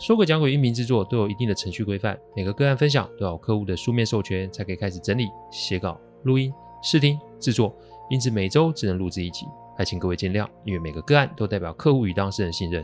[0.00, 6.50] 说鬼讲鬼音频制作都有一定的程序规范，每个个案分享都要有客户的书面授权才可以开始整理、写稿、录音、
[6.82, 7.76] 试听、制作，
[8.08, 9.44] 因此每周只能录制一集，
[9.76, 10.48] 还请各位见谅。
[10.64, 12.82] 因为每个个案都代表客户与当事人信任，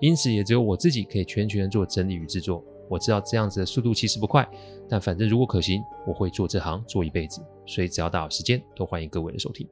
[0.00, 2.64] 因此也只有我自己可以全权做整理与制作。
[2.88, 4.48] 我知道这样子的速度其实不快，
[4.88, 7.44] 但反正如果可行，我会做这行做一辈子。
[7.66, 9.68] 所以只要大好时间，都欢迎各位的收听。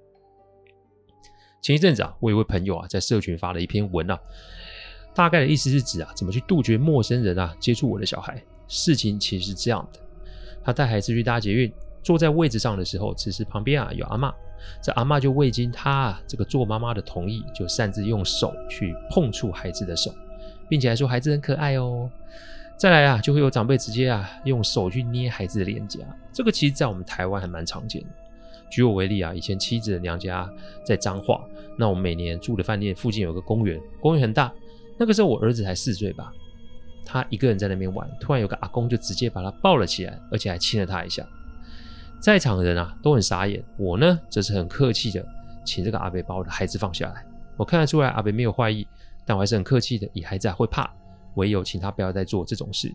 [1.62, 4.18] 前一阵子啊，我有位朋友啊在社群发了一篇文啊。
[5.20, 8.42] 大概的意思是指啊，怎么去杜绝陌生人啊接触我的小孩？
[8.68, 10.00] 事情其实是这样的：
[10.64, 11.70] 他带孩子去搭捷运，
[12.02, 14.32] 坐在位置上的时候，此时旁边啊有阿嬷，
[14.82, 20.10] 这阿嬷就未经他这个做妈妈的同意，就擅自用手去碰触孩子的手，
[20.70, 22.10] 并且还说孩子很可爱哦。
[22.78, 26.00] 再来啊，就会有长辈直接啊用手去捏孩子的脸颊，
[26.32, 28.08] 这个其实在我们台湾还蛮常见的。
[28.70, 30.50] 举我为例啊，以前妻子的娘家
[30.82, 31.44] 在彰化，
[31.76, 34.50] 那我们每年住的饭店附近有个公园，公园很大。
[35.00, 36.30] 那个时候我儿子才四岁吧，
[37.06, 41.26] 他一个人在那边玩，突然有个阿公就直接把他抱了起来，而且还亲了他一下。
[42.20, 45.26] 在场的人啊都很傻眼，我呢则是很客气的
[45.64, 47.24] 请这个阿伯把我的孩子放下来。
[47.56, 48.86] 我看得出来阿伯没有坏意，
[49.24, 50.92] 但我还是很客气的，以孩子还会怕，
[51.36, 52.94] 唯有请他不要再做这种事。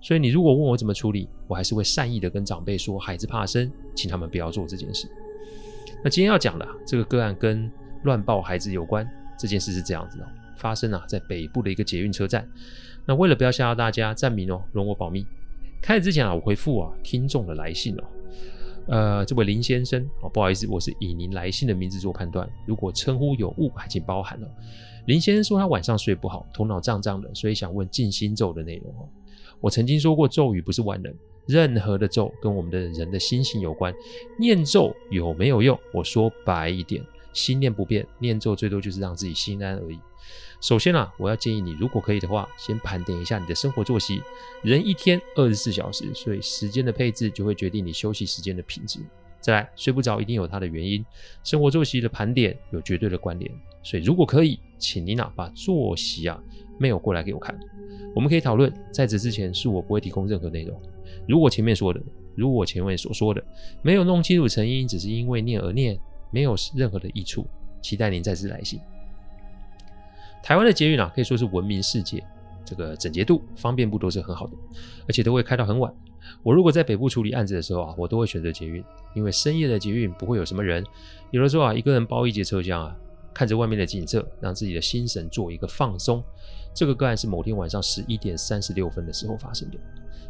[0.00, 5.06] 所以你如果问我怎么处理，我还是会善意的跟长辈说孩子怕生，请他们不要做这件事。
[6.02, 7.70] 那今天要讲的这个个案跟
[8.04, 9.06] 乱抱孩子有关，
[9.38, 10.26] 这件事是这样子的。
[10.62, 12.48] 发生啊，在北部的一个捷运车站。
[13.04, 15.26] 那为了不要吓到大家，暂名哦，容我保密。
[15.82, 18.04] 开始之前啊，我回复啊听众的来信哦。
[18.86, 24.46] 呃，这位林先生哦，不好意思，我是以您来信的名字做判断，如果称呼有误，还请包涵哦。
[25.06, 29.08] 林先生说他晚上睡不好，头脑胀胀的，所以想问静心咒的内容哦。
[29.60, 31.12] 我曾经说过，咒语不是万能，
[31.46, 33.92] 任何的咒跟我们的人的心性有关。
[34.38, 35.78] 念咒有没有用？
[35.92, 39.98] 我说白一点，心念不变，念咒最多就是让自己心安而已。
[40.60, 44.22] 首先啊，我要建议你，如果可以的话，先盘点一下你的生活作息。
[44.62, 49.00] 人一天二十四小时，所以时间的配置就会决定你休息时间的品质。
[49.40, 51.04] 再来，睡不着一定有它的原因，
[51.42, 53.52] 生活作息的盘点有绝对的关联。
[53.82, 56.40] 所以如果可以，请您啊把作息啊
[56.78, 57.58] 没有过来给我看，
[58.14, 58.72] 我们可以讨论。
[58.92, 60.80] 在此之前，是我不会提供任何内容。
[61.26, 62.00] 如果前面说的，
[62.36, 63.44] 如果我前面所说的
[63.82, 65.98] 没有弄清楚成因，只是因为念而念，
[66.30, 67.44] 没有任何的益处，
[67.82, 68.78] 期待您再次来信。
[70.42, 72.22] 台湾的捷运啊，可以说是闻名世界，
[72.64, 74.52] 这个整洁度、方便度都是很好的，
[75.08, 75.92] 而且都会开到很晚。
[76.42, 78.82] 我如果在北部处理案子的时候啊，我都会选择捷运，
[79.14, 80.84] 因为深夜的捷运不会有什么人。
[81.30, 82.96] 有的时候啊，一个人包一节车厢啊，
[83.32, 86.22] 看着外面的景色，让自己的心神做一个放松。
[86.74, 89.76] 这个个案是某天晚上十一点三十六分的时候发生的。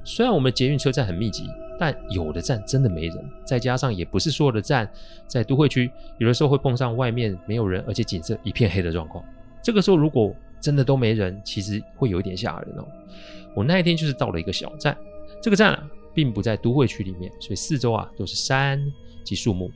[0.05, 1.45] 虽然我们捷运车站很密集，
[1.79, 4.91] 但有的站真的没人，再加上也不是所有的站
[5.29, 9.25] 在都会区，有的时候会碰上外面没有人，而且景色一片黑的状况。
[9.63, 12.87] 这个时候如果真的都没人，其实会有一点吓人哦。
[13.55, 14.97] 我那一天就是到了一个小站，
[15.43, 18.81] 这个站啊并不在都会区里面，所以四周啊都是山
[19.25, 19.71] 及树木。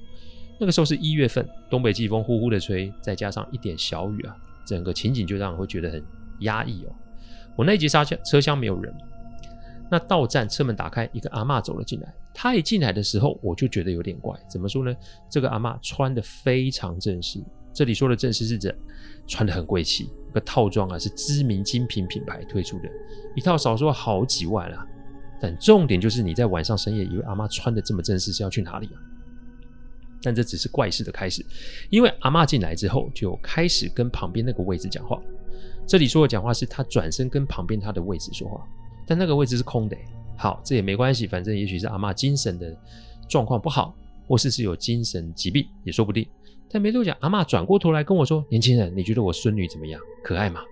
[0.59, 6.03] 那个时候是一月份，东北季风呼呼的吹，再加上一点小雨啊，整个情景就让人会觉得很
[6.41, 6.93] 压抑哦。
[7.57, 8.95] 我那一节车厢车厢没有人，
[9.91, 12.15] 那到站车门打开，一个阿嬷走了进来。
[12.33, 14.95] 她一进来的时候，我就觉得有点怪，怎么说呢？
[15.31, 17.43] 这个阿嬷穿得非常正式。
[17.77, 18.75] 这里说的正式是指
[19.27, 22.89] 穿得很贵气，一个套装啊是知名精品品牌推出的，
[23.35, 24.87] 一套少说好几万啊。
[25.39, 28.97] 但重点就是你在晚上深夜以为阿妈穿得这么正式是要去哪里啊？
[30.23, 31.45] 但这只是怪事的开始，
[31.91, 35.21] 因为阿妈进来之后就开始跟旁边那个位置讲话。
[35.87, 38.67] 这里说的讲话是他转身跟旁边他的位置说话，
[39.07, 39.97] 但那个位置是空的。
[40.39, 42.75] 好，这也没关系，反正也许是阿妈精神的
[43.29, 43.95] 状况不好，
[44.27, 46.27] 或是是有精神疾病也说不定。
[46.71, 50.01] 但没多久，阿妈转过头来跟我说：“年轻人，你觉得我孙女怎么样？
[50.23, 50.63] 可爱吗？”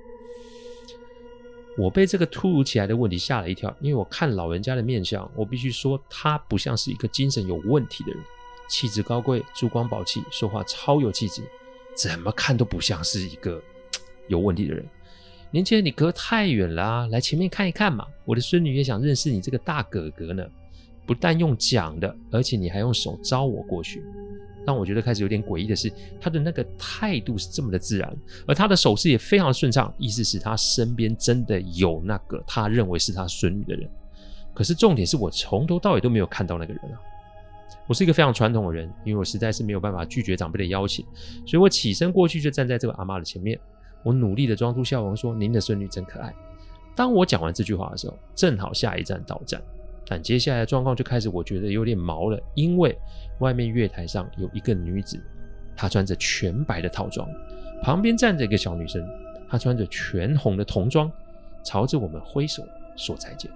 [1.78, 8.20] 我被这个突如其来的问题吓了一跳，因为我看老人家的面相，我必须说她不像是一个精神有问题的人，
[8.68, 11.42] 气质高贵，珠光宝气，说话超有气质，
[11.96, 13.60] 怎么看都不像是一个
[14.28, 14.86] 有问题的人。
[15.50, 18.06] 年轻人，你隔太远了啊，来前面看一看嘛！
[18.24, 20.44] 我的孙女也想认识你这个大哥哥呢。
[21.06, 24.02] 不但用讲的，而且你还用手招我过去。
[24.66, 28.16] 让我觉得开始有点诡异的是，他的那个态度是这么的自然，
[28.46, 33.88] 而他的手势也非常顺畅，意思是他身边真的有那个他认为是他孙女的人。
[34.54, 37.00] 可是重点是我从头到尾都没有看到那个人啊，
[37.86, 41.04] 我是一个非常传统的人，因为我实在是没有办法拒绝长辈的邀请，
[41.46, 43.58] 所以我起身过去就站在这个阿嬷的前面，
[44.02, 46.32] 我努力的装出笑容说：“您的孙女真可爱。”
[46.94, 49.60] 当我讲完这句话的时候，正好下一站到站，
[50.06, 52.96] 但接下来的状况就开始我觉得有点毛了，因为
[53.40, 55.18] 外面月台上有一个女子，
[55.76, 57.28] 她穿着全白的套装，
[57.82, 59.02] 旁边站着一个小女生，
[59.48, 61.10] 她穿着全红的童装，
[61.64, 62.62] 朝着我们挥手
[62.96, 63.50] 说再见。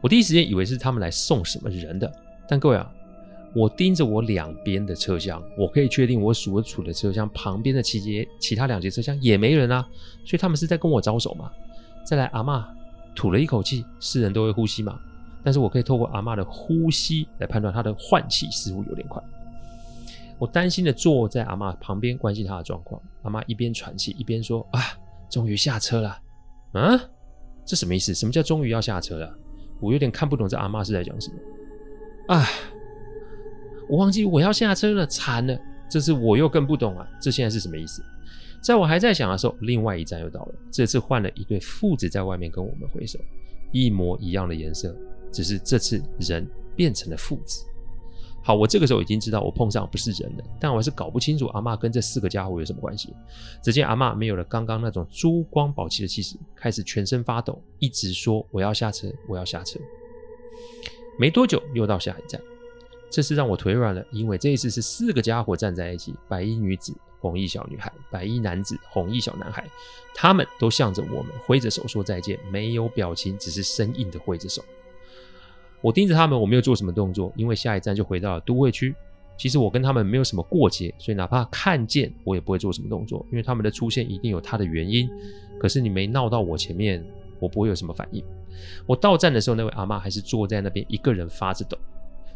[0.00, 2.10] 我第一时间以为是他们来送什么人的，
[2.48, 2.92] 但各位啊，
[3.54, 9.86] 我盯着我两边的车厢，我可以确定我所处的车厢旁边的其节其他两节车厢也没人啊，
[10.24, 11.52] 所以他们是在跟我招手嘛。
[12.04, 12.64] 再来，阿嬷
[13.14, 14.98] 吐了一口气，是人都会呼吸嘛，
[15.44, 19.22] 但是我可以透过阿嬷的呼吸来判断她的换气似乎有点快。
[20.38, 24.80] 我担心的坐在阿嬷旁边关心她的状况，阿嬷一边喘气一边说：“啊，
[25.30, 26.18] 终于下车了。”
[26.72, 26.98] 啊，
[27.64, 28.14] 这什么意思？
[28.14, 29.38] 什么叫终于要下车了？
[29.80, 32.46] 我有点看不懂这阿嬷是在讲什么，啊，
[33.88, 35.58] 我忘记我要下车了，惨了！
[35.90, 38.02] 这次我又更不懂啊，这现在是什么意思？
[38.62, 43.18] 在我还在想的时候，另外一站又到了，这次换了一对父子在外面跟我们挥手，
[43.72, 44.96] 一模一样的颜色，
[45.32, 47.64] 只是这次人变成了父子。
[48.44, 53.14] 好，我这个时候已经知道我碰上不是人了，但我还是搞不清楚阿嬷跟这四个家伙有什么关系。
[53.62, 59.78] 只见阿嬷没有了刚刚那种珠光宝气的气势，开始全身发抖，一直说：“我要下车，我要下车。”
[61.18, 62.40] 没多久又到下一站，
[63.10, 69.64] 这次让我腿软了，因为这一次是四个家伙站在一起：白衣女子、红衣小女孩、白衣男子、红衣小男孩，
[70.12, 74.62] 他们都向着我们挥着手说再见，没有表情，只是生硬的挥着手。
[75.80, 78.92] 我盯着他们，我没有做什么动作，因为下一站就回到了都会区。
[79.38, 85.08] 其实我跟他们没有什么过节，所以哪怕看见我也不会做什么动作，因为他们的出现一定有他的原因。
[85.60, 87.04] 可是你没闹到我前面，
[87.38, 88.24] 我不会有什么反应。
[88.84, 91.78] 我到站的时候，那位阿妈还是坐在那边一个人发着抖。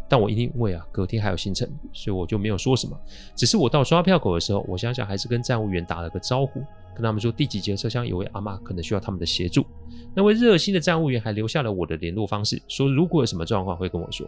[0.08, 2.99] 但我因为啊隔天还有行程，所以我就没有说什么。
[3.35, 6.62] 只是我到刷票口的时候，我想想还是跟站务员打了个招呼。
[6.94, 9.67] 跟他们说第几节车厢有位阿嬷可能需要他们的协助，
[10.14, 14.26] 那位热心的站务员还留下了我的联络方式，说如果有什么状况会跟我说。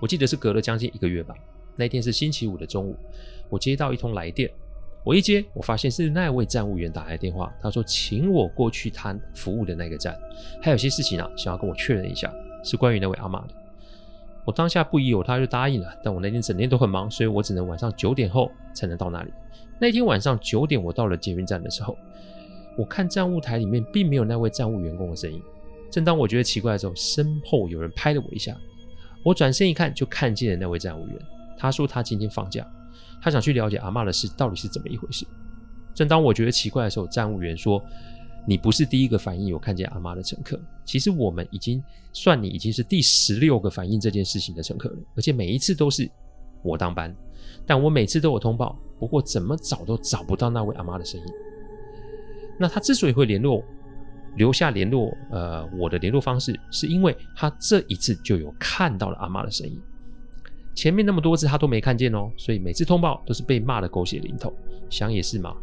[0.00, 1.34] 我记得是隔了将近一个月吧，
[1.76, 2.96] 那天是星期五的中午，
[3.50, 4.50] 我接到一通来电，
[5.04, 10.18] 我一接，我发现是那位站务员打来电话，他说请我过去他服务的那个站，
[10.62, 12.32] 还有些事情啊想要跟我确认一下，
[12.64, 13.54] 是关于那位阿嬷的。
[14.46, 15.92] 我当下不疑有他，就答应了。
[16.04, 19.32] 但我那天整天都很忙，所以我只能晚上九点后才能到那里。
[19.78, 21.98] 那天晚上九点，我到了捷运站的时候，
[22.78, 25.42] 我看站务台里面并没有那位站务员工的身影。
[25.90, 28.56] 正当我觉得奇怪的时候，身后有人拍了我一下。
[29.24, 31.18] 我转身一看，就看见了那位站务员。
[31.58, 32.64] 他说他今天放假，
[33.20, 35.26] 他想去了解阿嬷的事到底是怎么一回事。
[35.92, 37.84] 正当我觉得奇怪的时候，站务员说。
[38.48, 41.82] 你不是第一个反应有看见阿妈的乘客，其实我们已经
[42.12, 46.08] 算你已经是第十六个反映这件事情的乘客了，而且每一次都是
[46.62, 47.14] 我当班，
[47.66, 51.26] 但我每次都有通报，不过怎么找都找不到那位阿妈的身影。
[52.58, 53.62] 那他之所以会联络，
[54.36, 59.76] 留下联络呃我的联络方式，是因为他这一次就有看到了阿妈的身影，
[60.72, 64.52] 前面那么多次他都没看见哦，所以每次通报都是被骂的狗血淋头，
[64.88, 65.56] 想也是嘛。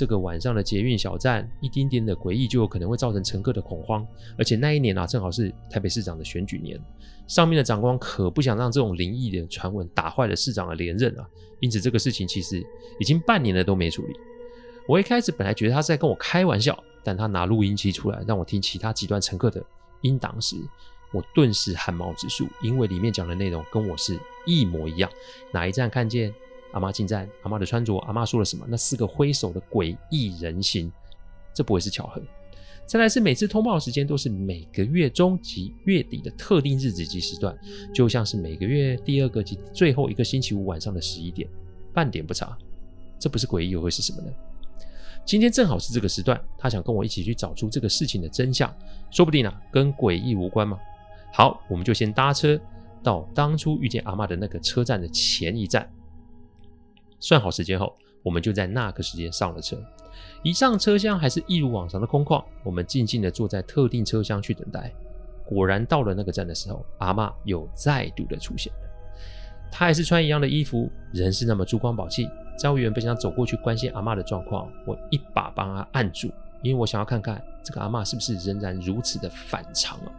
[0.00, 4.02] 这个晚上的捷运小站，一丁点的诡异就有可能会造成乘客的恐慌。
[4.38, 6.80] 而且那一年啊，正好是台北市长的选举年，
[7.26, 11.28] 上面的长官可不想让这种灵异的传闻打坏了市长的连任啊。
[11.60, 12.66] 因此，这个事情其实
[12.98, 14.16] 已经半年了都没处理。
[14.88, 19.62] 我一开始本来觉得他是在跟我开玩笑，但他拿录音机出来让我听其他几段乘客的
[20.00, 20.56] 音档时，
[21.12, 25.10] 我顿时汗毛直竖，因为里面讲的内容跟我是一模一样。
[25.52, 26.34] 哪一站看见？
[26.72, 28.64] 阿嬷进站，阿嬷的穿着，阿嬷说了什么？
[28.68, 30.90] 那四个挥手的诡异人形，
[31.52, 32.20] 这不会是巧合。
[32.86, 37.56] 再来是每次通报的时间都是每个月中及月底的特定日子及时段，
[37.94, 41.48] 就像是每个月第二个及最后一个星期五晚上的十一点，
[41.94, 42.58] 半点不差。
[43.18, 44.32] 这不是诡异又会是什么呢？
[45.24, 48.74] 今天正好是这个时段，他想跟我一起去找出这个事情的真相，
[49.10, 50.78] 说不定啊，跟诡异无关嘛。
[51.32, 52.58] 好，我们就先搭车
[53.04, 55.88] 到当初遇见阿嬷的那个车站的前一站。
[57.20, 59.76] 算好时间后，我们就在那个时间上了车。
[60.42, 62.42] 一上车厢，还是一如往常的空旷。
[62.64, 64.92] 我们静静的坐在特定车厢去等待。
[65.44, 68.78] 果然，到了那个站的时候，阿嬷又再度的出现了。
[69.70, 72.28] 她还是穿一样的衣服，人是那么珠光宝气。
[72.58, 76.30] 站务员本想走过去关心阿嬷的状况，我一把帮她按住，
[76.62, 80.12] 因为我想要看看这个阿嬷是不是仍然如此的反常啊。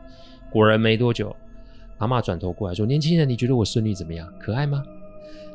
[0.50, 1.36] 果然没多久，
[1.98, 4.32] 阿嬷转头过来说：“年轻人，你觉得我孙女怎么样？
[4.40, 4.84] 可爱吗？”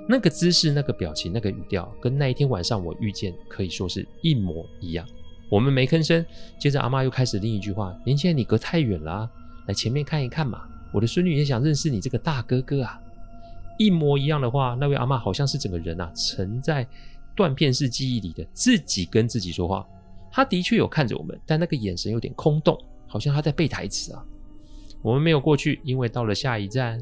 [0.08, 5.06] 那个姿势、那个表情、那个语调，跟那一天晚上我遇见可以说是一模一样。
[5.48, 6.24] 我们没吭声。
[6.58, 9.30] 接着阿妈又开始另一句话：“年轻人，你隔太远了啊，
[9.66, 13.00] 来前面看一看嘛。”我的孙女也想认识你这个大哥哥啊。”
[13.78, 16.86] 一模一样的话，那位阿妈好像是整个人啊沉在
[17.34, 19.86] 断片式记忆里的，自己跟自己说话。
[20.30, 24.24] 他的确有看着我们，但那个眼神有点空洞，好像他在背台词啊。
[25.02, 27.00] 我们没有过去，因为到了下一站，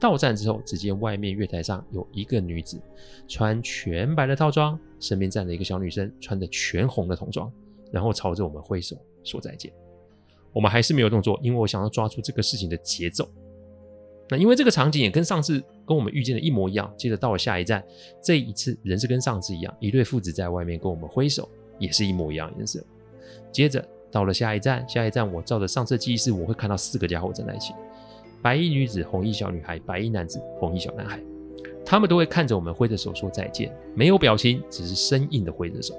[0.00, 2.80] 到站之后，只见外面月台上有一个女子，
[3.26, 7.50] 穿全白的套装，身边站着一个小女生，穿着全红的童装，
[7.90, 9.72] 然后朝着我们挥手说再见。
[10.52, 13.28] 我们还是没有动作，因为我想要抓住这个事情的节奏。
[14.28, 17.84] 那因为这个场景也跟上次跟我们遇见的一模一样，接着到了下一站，
[18.22, 22.82] 这一次人是跟上次一样，一对父子在外面跟我们挥手，也是一模一样颜色。
[23.52, 27.72] 接着到了下一站，下一站我照着上次记忆是，我会看到四个家伙站在一起：
[28.42, 31.22] 白衣女子、红衣小女孩、白衣男子、红衣小男孩。
[31.84, 35.94] 他们都会看着我们挥着手说再见，没有表情，只是生硬的挥着手。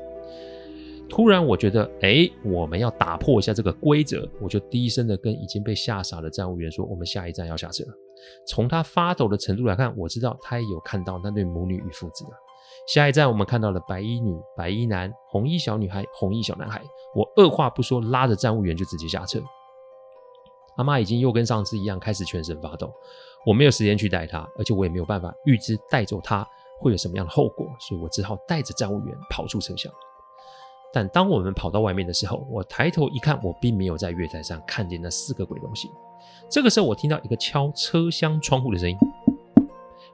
[1.10, 7.86] 突然，我觉得，哎，我们要打破一下这个规则，我就低声的跟已经被吓傻的站务员说：“我们下一站要下车。”
[8.46, 12.26] 从他发抖的程度来看，我知道他也有看到那对母女与父子。
[12.90, 16.82] 下一站，我们看到了白衣女、白衣男、红衣小女孩、红衣小男孩。
[17.16, 19.42] 我二话不说，拉着站务员就直接下车。
[20.78, 22.92] 阿嬷已经又跟上次一样开始全身发抖，
[23.46, 26.48] 我没有时间去带她，而且我也没有办法预知带走她
[26.80, 29.92] 会有什么样的后果，所以我只好带着站务员跑出车厢。
[30.94, 35.92] 但当我们跑到外面的时候，我抬头一看，我并没有在月台上看见那四个鬼东西。
[36.50, 38.98] 这个时候，我听到一个敲车厢窗户的声音。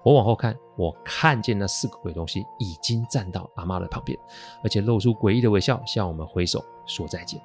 [0.03, 4.17] 我往后看，我看见那四个鬼东西已经站到阿妈的旁边，
[4.63, 7.39] 而且露出诡异的微笑，向我们挥手说再见。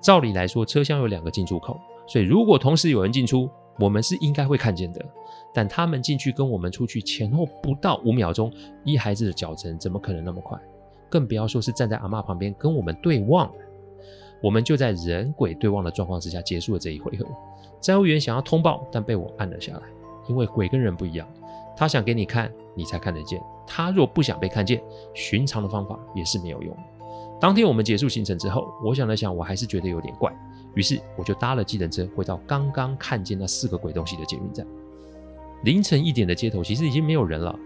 [0.00, 1.78] 照理来说，车厢有两个进出口，
[2.08, 3.48] 所以如果同时有人进出，
[3.78, 5.04] 我们是应该会看见的。
[5.54, 8.52] 但他们进去跟我们出去前后不到五秒钟，
[8.84, 10.58] 一孩子的脚程，怎么可能那么快？
[11.08, 13.50] 更不要说是站在阿嬷旁边跟我们对望。
[14.42, 17.26] 我们就在人鬼对望的状况之下结束了这一回合。
[17.80, 19.82] 站务员想要通报，但被我按了下来，
[20.28, 21.26] 因为鬼跟人不一样，
[21.76, 23.40] 他想给你看，你才看得见。
[23.66, 24.80] 他若不想被看见，
[25.14, 26.76] 寻常的方法也是没有用。
[27.40, 30.32] 当天我们结束行程之后，我想了想，我还是觉得有点怪，
[30.74, 34.66] 于是我就搭了计程车回到刚刚看见那四个鬼东西的捷运站。
[35.62, 37.56] 凌晨一点的街头其实已经没有人了，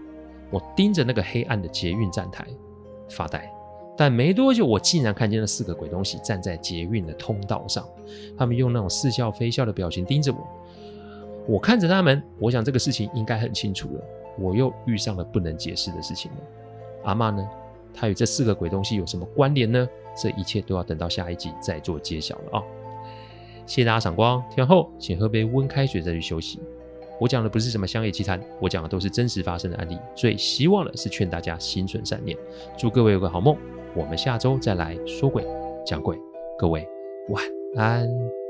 [0.51, 2.45] 我盯着那个黑暗的捷运站台
[3.09, 3.51] 发呆。
[3.95, 7.87] 但没多久，我竟然看见那四个鬼东西站在捷运的通道上，
[8.37, 10.47] 他们用那种似笑非笑的表情盯着我。
[11.47, 14.01] 我看着他们，我想这个事情应该很清楚了。
[14.39, 16.37] 我又遇上了不能解释的事情了。
[17.03, 17.47] 阿嬷呢？
[17.93, 19.87] 它与这四个鬼东西有什么关联呢？
[20.21, 22.63] 这一切都要等到下一集再做揭晓了啊、
[23.65, 26.59] 谢谢大家赏光，听完后请喝杯温开水再去休息。
[27.19, 29.97] 我讲的不是什么乡野奇谈，我讲的都是真实发生的案例。
[30.15, 32.37] 最希望的是劝大家心存善念，
[32.77, 33.55] 祝各位有个好梦。
[33.95, 35.45] 我们下周再来说鬼
[35.85, 36.17] 讲鬼，
[36.57, 36.87] 各位
[37.29, 37.43] 晚
[37.75, 38.42] 安。